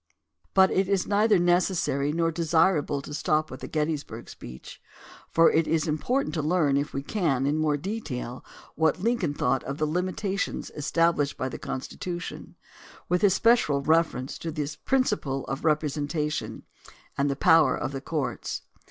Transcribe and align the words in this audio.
But 0.55 0.71
it 0.71 0.89
is 0.89 1.05
neither 1.05 1.37
necessary 1.37 2.11
nor 2.11 2.31
desirable 2.31 3.03
to 3.03 3.13
stop 3.13 3.51
with 3.51 3.59
the 3.59 3.67
Gettysburg 3.67 4.29
speech, 4.29 4.81
for 5.29 5.51
it 5.51 5.67
is 5.67 5.87
important 5.87 6.33
to 6.33 6.41
learn, 6.41 6.75
if 6.75 6.91
we 6.91 7.03
can, 7.03 7.45
in 7.45 7.59
more 7.59 7.77
detail 7.77 8.43
what 8.73 8.99
Lincoln 9.03 9.35
thought 9.35 9.63
of 9.65 9.77
the 9.77 9.85
limitations 9.85 10.71
established 10.75 11.37
by 11.37 11.49
the 11.49 11.59
Constitution 11.59 12.55
with 13.09 13.21
espe 13.21 13.55
cial 13.63 13.85
reference 13.87 14.39
to 14.39 14.49
the 14.49 14.75
principle 14.85 15.45
of 15.45 15.63
representation 15.63 16.63
and 17.15 17.29
the 17.29 17.35
power 17.35 17.77
of 17.77 17.91
the 17.91 18.01
courts. 18.01 18.63